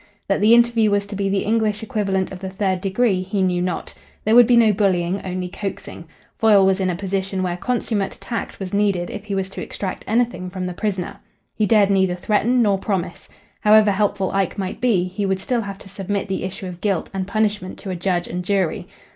That 0.27 0.41
the 0.41 0.55
interview 0.55 0.89
was 0.89 1.05
to 1.05 1.15
be 1.15 1.29
the 1.29 1.43
English 1.45 1.83
equivalent 1.83 2.31
of 2.31 2.39
the 2.39 2.49
third 2.49 2.81
degree, 2.81 3.21
he 3.21 3.43
knew 3.43 3.61
not. 3.61 3.93
There 4.25 4.33
would 4.33 4.47
be 4.47 4.57
no 4.57 4.73
bullying, 4.73 5.21
only 5.23 5.47
coaxing. 5.47 6.05
Foyle 6.39 6.65
was 6.65 6.79
in 6.79 6.89
a 6.89 6.95
position 6.95 7.43
where 7.43 7.55
consummate 7.55 8.17
tact 8.19 8.59
was 8.59 8.73
needed 8.73 9.11
if 9.11 9.25
he 9.25 9.35
was 9.35 9.47
to 9.51 9.61
extract 9.61 10.03
anything 10.07 10.49
from 10.49 10.65
the 10.65 10.73
prisoner. 10.73 11.17
He 11.53 11.67
dared 11.67 11.91
neither 11.91 12.15
threaten 12.15 12.63
nor 12.63 12.79
promise. 12.79 13.29
However 13.59 13.91
helpful 13.91 14.31
Ike 14.31 14.57
might 14.57 14.81
be, 14.81 15.03
he 15.03 15.27
would 15.27 15.39
still 15.39 15.61
have 15.61 15.77
to 15.77 15.87
submit 15.87 16.27
the 16.27 16.45
issue 16.45 16.65
of 16.65 16.81
guilt 16.81 17.07
and 17.13 17.27
punishment 17.27 17.77
to 17.77 17.91
a 17.91 17.95
judge 17.95 18.27
and 18.27 18.43
jury. 18.43 18.87